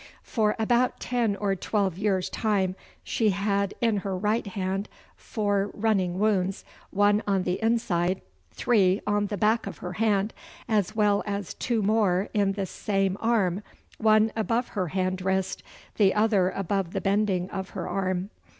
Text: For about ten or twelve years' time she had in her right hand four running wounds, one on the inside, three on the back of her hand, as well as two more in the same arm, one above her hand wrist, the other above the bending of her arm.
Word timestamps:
For 0.23 0.55
about 0.57 0.99
ten 0.99 1.35
or 1.35 1.55
twelve 1.55 1.95
years' 1.95 2.27
time 2.31 2.75
she 3.03 3.29
had 3.29 3.75
in 3.81 3.97
her 3.97 4.17
right 4.17 4.47
hand 4.47 4.89
four 5.15 5.69
running 5.75 6.17
wounds, 6.17 6.65
one 6.89 7.21
on 7.27 7.43
the 7.43 7.61
inside, 7.61 8.21
three 8.49 8.99
on 9.05 9.27
the 9.27 9.37
back 9.37 9.67
of 9.67 9.77
her 9.77 9.93
hand, 9.93 10.33
as 10.67 10.95
well 10.95 11.21
as 11.27 11.53
two 11.53 11.83
more 11.83 12.29
in 12.33 12.53
the 12.53 12.65
same 12.65 13.15
arm, 13.19 13.61
one 13.99 14.31
above 14.35 14.69
her 14.69 14.87
hand 14.87 15.21
wrist, 15.21 15.61
the 15.97 16.15
other 16.15 16.49
above 16.49 16.93
the 16.93 17.01
bending 17.01 17.47
of 17.51 17.69
her 17.77 17.87
arm. 17.87 18.31